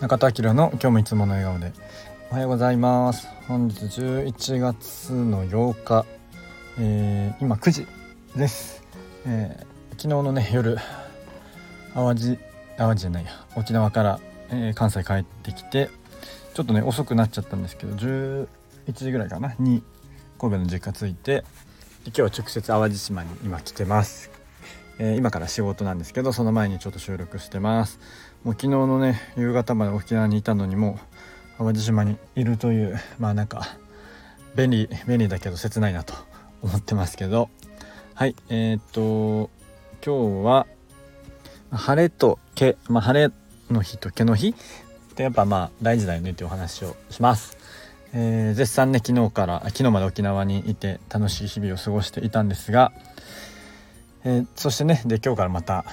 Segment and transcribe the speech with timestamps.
[0.00, 1.72] 中田明の今日もいつもの笑顔で。
[2.30, 3.26] おはようございます。
[3.48, 6.06] 本日11月の8日、
[6.78, 7.86] えー、今9時
[8.36, 8.84] です、
[9.26, 9.62] えー、
[9.96, 10.78] 昨日のね夜
[11.94, 12.38] 淡路
[12.76, 13.32] 淡路じゃないや。
[13.56, 14.20] 沖縄から、
[14.50, 15.90] えー、関西帰ってきて
[16.54, 18.46] ちょっとね遅くなっちゃったんですけど11
[18.92, 19.56] 時ぐらいかな？
[19.58, 19.82] に
[20.38, 21.42] 神戸の実家着いて
[22.04, 24.30] 今日は直接淡路島に今来てます。
[24.98, 28.00] えー、今から仕事なんですけどその前にちょっと収録してます。
[28.44, 30.98] もう昨日のね夕方まで沖縄にいたのにも
[31.58, 33.76] う淡路島にいるというまあなんか
[34.54, 36.14] 便利便利だけど切ないなと
[36.62, 37.48] 思ってますけど。
[38.14, 39.48] はいえー、っと
[40.04, 40.66] 今日は
[41.70, 43.32] 晴れと毛、まあ、晴れ
[43.70, 44.48] の日と毛の日？
[44.48, 44.54] っ
[45.14, 47.56] てやっぱまあ大事だよねっていうお話をします。
[48.12, 52.90] えー、絶賛ね昨日から昨日まで沖縄にいて楽しい日々を過ごしていたんですが、
[54.28, 55.86] えー、そしてねで今日からまた、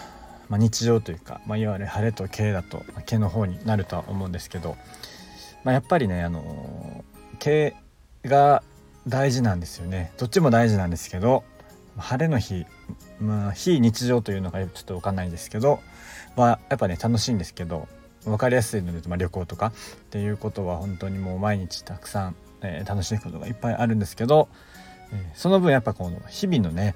[0.49, 4.75] まあ、日常というか、まあ、いわゆる晴れと毛だと、毛の方になるとは思うんですけど、
[5.63, 7.05] まあ、やっぱりねあの
[7.39, 7.73] 毛
[8.25, 8.61] が
[9.07, 10.11] 大事なんですよね。
[10.17, 11.45] どっちも大事なんですけど
[11.97, 12.65] 晴れの日、
[13.21, 15.79] まあ、非日常というのがちょっと分かんないんですけど
[16.35, 17.87] はやっぱね楽しいんですけど
[18.25, 19.71] 分かりやすいので、まあ、旅行とかっ
[20.09, 24.49] ていうことは本当にもう毎日たくさん、えー、楽しいことがいっぱいあるんですけど、
[25.13, 26.95] えー、その分やっぱこの日々のね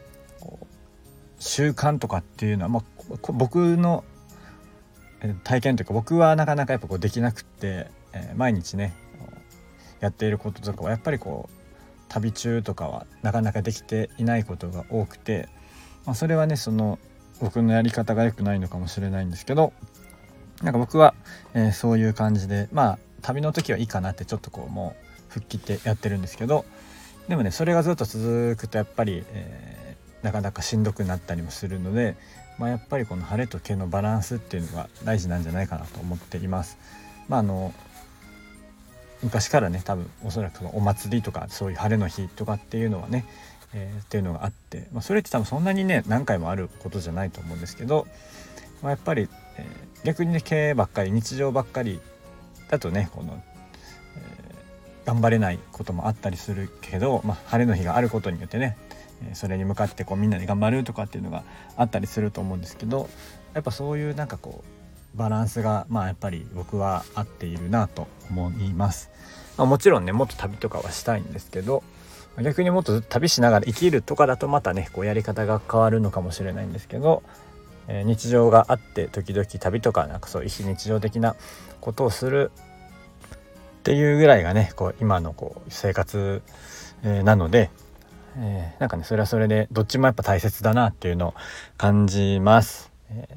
[1.39, 4.03] 習慣とかっていうのは、まあ、僕の
[5.43, 8.93] 体験というか僕はなかなかやっぱこうできなくって、えー、毎日ね
[9.99, 11.59] やっていることとかはやっぱりこう
[12.07, 15.49] 旅中とかはなかなかできていないことが多くて、
[16.05, 16.99] まあ、それはねその
[17.41, 19.73] 僕のやり方が良くないのかもしれないんですけど
[20.61, 21.13] なんか僕は、
[21.53, 24.95] えー、そういう感じでまあ旅の時はいいかなってちょっとこうも
[25.29, 26.65] う吹っ切ってやってるんですけど
[27.27, 29.78] でもねそれがずっと続くとやっぱり、えー
[30.23, 32.15] なかなかしんどくなったりもするので、
[32.57, 36.77] まあ、やっぱりこの晴れと毛のバランスっていうのが大事なんじゃないかなと思っています。
[37.29, 37.73] まあ、あの
[39.23, 43.25] 昔からね多分おそらくお祭りとかそういう晴れの日とかっていうのはね、
[43.73, 48.07] えー、っていうのがあって、まあ、それって多分そんなにね何回もあることじゃないと思うんですけど、
[48.81, 49.27] まあ、やっぱり、
[49.57, 51.99] えー、逆にね経営ばっかり日常ばっかり
[52.69, 53.41] だとねこの、
[54.17, 58.77] えー、頑張れないこともあったりするけど、まあ、晴れの日があることによってね
[59.33, 61.43] それに向かってこうみんなで頑張るとかっていうのが
[61.77, 63.09] あったりすると思うんですけど
[63.53, 69.09] やっぱそういうなんかこうバランスがまあやっぱり僕は合っているなと思います、
[69.57, 71.83] まあ、もちろんねもっと旅とかはしたいんですけど
[72.41, 77.23] 逆にもっと旅しながら生きるとかだとまたねこうやり方が変わるのかもしれないんですけど、
[77.87, 81.35] えー、日常があって時々旅とかなんかそう非日常的な
[81.81, 82.51] ことをする
[83.79, 86.41] っていうぐらいがねこう今のこう生活、
[87.03, 87.71] えー、なので
[88.37, 91.33] えー、なんかねそれはそれでどっちもやっぱ大切だなっていうのを
[91.77, 92.91] 感じます。
[93.09, 93.27] え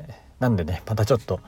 [0.41, 1.41] ー、なんでねまたちょっと、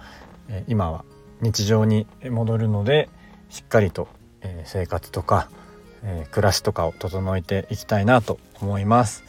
[0.49, 1.05] えー、今は
[1.41, 3.09] 日常に戻るので
[3.51, 4.09] しっかりと、
[4.41, 5.49] え生活とか、
[6.03, 9.23] え暮らしとかを整えていきたいなと思います。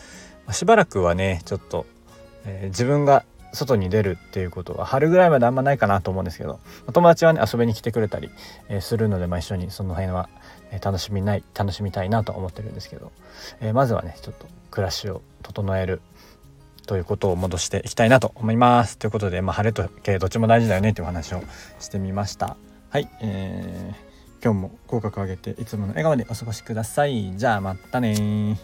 [0.48, 1.86] ましばらくはねちょっと、
[2.46, 3.24] え自分が
[3.56, 6.60] 外に出るっていうことは春ぐらいまであんまないかなと思うんですけど
[6.94, 8.30] 友達はね遊びに来てくれたり、
[8.70, 10.30] えするので、まあ、一緒にその辺は
[10.72, 13.12] え楽しみない楽しみたいなと思ってるんですけど、
[13.62, 16.02] え、まずはねちょっと暮らしを整える
[16.86, 18.98] ということを戻していきたいなと思います。
[18.98, 21.44] ということで、まあ、晴れと経どっちも大事だよねというお話を
[21.80, 22.58] してみました。
[22.90, 27.38] はい、えー、今日も口角上げていつもの笑顔でお過ごしください。
[27.38, 28.58] じゃあまたね